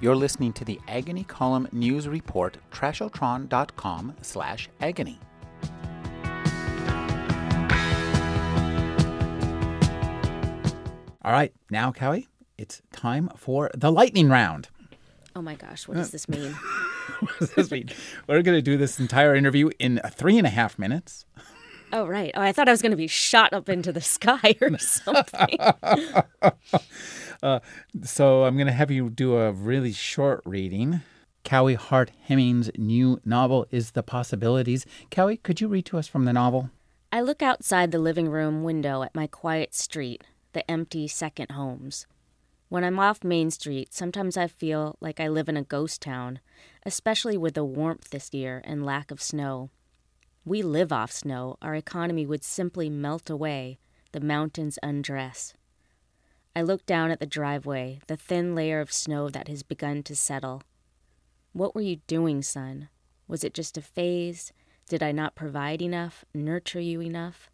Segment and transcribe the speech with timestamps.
[0.00, 5.18] You're listening to the Agony Column News Report, trashotron.com slash agony.
[11.24, 14.68] All right, now, Kaui, it's time for the lightning round.
[15.34, 16.52] Oh my gosh, what does this mean?
[17.20, 17.88] what does this mean?
[18.28, 21.24] We're going to do this entire interview in three and a half minutes.
[21.92, 22.32] Oh, right.
[22.34, 25.58] Oh, I thought I was going to be shot up into the sky or something.
[27.42, 27.60] uh,
[28.02, 31.00] so I'm going to have you do a really short reading.
[31.44, 34.84] Kaui Hart Hemmings' new novel is The Possibilities.
[35.12, 36.70] Kaui, could you read to us from the novel?
[37.12, 42.06] I look outside the living room window at my quiet street, the empty second homes.
[42.68, 46.40] When I'm off Main Street, sometimes I feel like I live in a ghost town,
[46.84, 49.70] especially with the warmth this year and lack of snow.
[50.46, 53.78] We live off snow, our economy would simply melt away,
[54.12, 55.52] the mountains undress.
[56.54, 60.16] I look down at the driveway, the thin layer of snow that has begun to
[60.16, 60.62] settle.
[61.52, 62.88] What were you doing, son?
[63.28, 64.52] Was it just a phase?
[64.88, 67.50] Did I not provide enough, nurture you enough?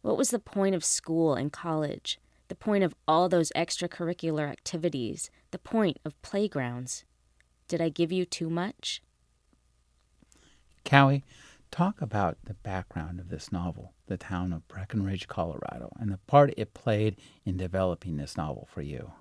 [0.00, 2.18] What was the point of school and college?
[2.48, 7.04] the point of all those extracurricular activities, the point of playgrounds.
[7.68, 9.02] Did I give you too much?
[10.84, 11.22] Kaui,
[11.70, 16.52] talk about the background of this novel, the town of Breckenridge, Colorado, and the part
[16.56, 19.12] it played in developing this novel for you.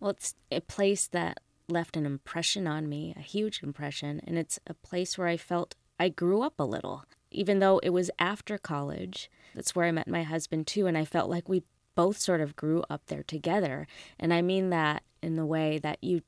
[0.00, 4.58] Well, it's a place that left an impression on me, a huge impression, and it's
[4.66, 7.04] a place where I felt I grew up a little.
[7.30, 11.04] Even though it was after college, that's where I met my husband too, and I
[11.04, 11.62] felt like we
[11.94, 13.86] both sort of grew up there together.
[14.18, 16.22] And I mean that in the way that you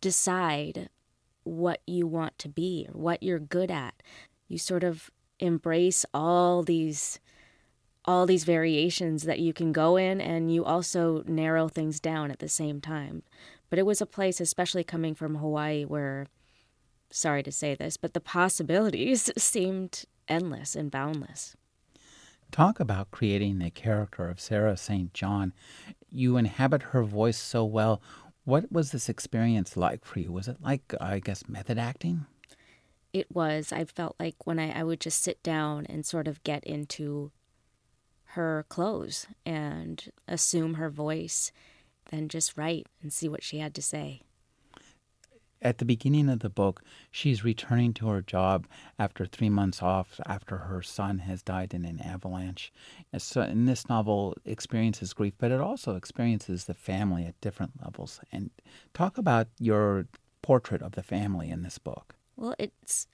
[0.00, 0.90] decide
[1.44, 4.02] what you want to be or what you're good at.
[4.48, 7.20] You sort of embrace all these
[8.04, 12.38] all these variations that you can go in and you also narrow things down at
[12.38, 13.22] the same time.
[13.68, 16.26] But it was a place especially coming from Hawaii where
[17.10, 21.54] sorry to say this, but the possibilities seemed endless and boundless.
[22.50, 25.12] Talk about creating the character of Sarah St.
[25.12, 25.52] John.
[26.10, 28.00] You inhabit her voice so well.
[28.44, 30.32] What was this experience like for you?
[30.32, 32.24] Was it like, I guess, method acting?
[33.12, 33.72] It was.
[33.72, 37.30] I felt like when I, I would just sit down and sort of get into
[38.32, 41.50] her clothes and assume her voice,
[42.10, 44.22] then just write and see what she had to say
[45.60, 48.66] at the beginning of the book, she's returning to her job
[48.98, 52.72] after three months off after her son has died in an avalanche.
[53.12, 57.72] And so, in this novel, experiences grief, but it also experiences the family at different
[57.82, 58.20] levels.
[58.30, 58.50] And
[58.94, 60.06] talk about your
[60.42, 62.14] portrait of the family in this book.
[62.38, 63.08] Well, it's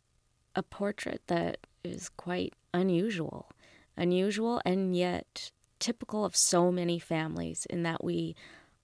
[0.55, 3.49] a portrait that is quite unusual,
[3.97, 8.37] unusual, and yet typical of so many families in that we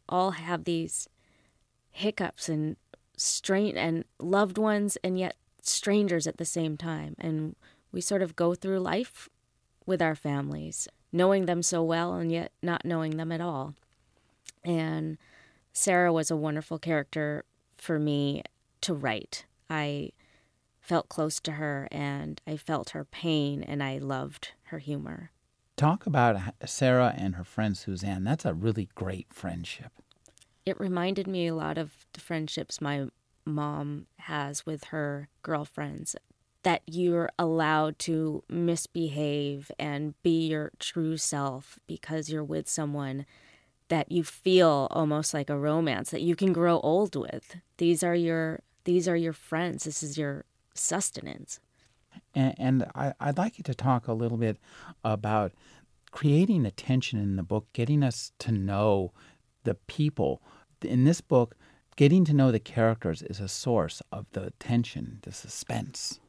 [0.09, 1.11] all have these
[1.91, 2.77] hiccups and
[3.19, 7.17] strain and loved ones and yet strangers at the same time.
[7.19, 7.55] And
[7.93, 9.29] we sort of go through life
[9.85, 13.75] with our families, knowing them so well and yet not knowing them at all.
[14.65, 15.19] And
[15.75, 17.45] Sarah was a wonderful character
[17.77, 18.43] for me
[18.81, 19.45] to write.
[19.69, 20.13] I
[20.91, 25.31] felt close to her and I felt her pain and I loved her humor.
[25.77, 26.37] Talk about
[26.67, 28.25] Sarah and her friend Suzanne.
[28.25, 29.93] That's a really great friendship
[30.67, 33.07] it reminded me a lot of the friendships my
[33.45, 36.15] mom has with her girlfriends
[36.63, 43.25] that you're allowed to misbehave and be your true self because you're with someone
[43.89, 48.15] that you feel almost like a romance that you can grow old with these are
[48.15, 50.45] your these are your friends this is your
[50.75, 51.61] sustenance
[52.35, 54.59] and, and I, i'd like you to talk a little bit
[55.05, 55.53] about
[56.11, 59.13] creating the tension in the book getting us to know
[59.65, 60.43] the people.
[60.83, 61.57] In this book,
[61.97, 66.21] getting to know the characters is a source of the tension, the suspense.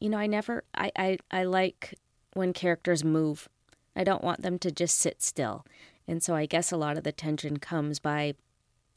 [0.00, 1.94] You know, I never, I, I, I like
[2.34, 3.48] when characters move.
[3.94, 5.64] I don't want them to just sit still.
[6.06, 8.34] And so I guess a lot of the tension comes by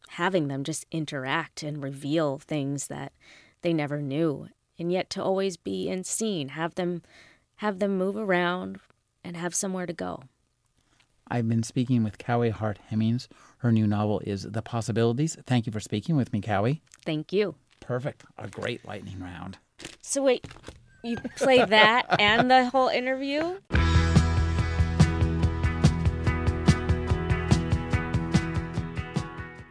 [0.10, 3.14] having them just interact and reveal things that
[3.62, 4.50] they never knew.
[4.80, 7.02] And yet to always be in scene, have them
[7.58, 8.80] have them move around
[9.24, 10.24] and have somewhere to go.
[11.28, 13.28] I've been speaking with Kaui Hart Hemmings.
[13.58, 15.38] Her new novel is The Possibilities.
[15.46, 16.80] Thank you for speaking with me, Kaui.
[17.06, 17.56] Thank you.
[17.82, 18.24] Perfect.
[18.38, 19.58] A great lightning round.
[20.02, 20.48] So, wait,
[21.04, 23.58] you play that and the whole interview?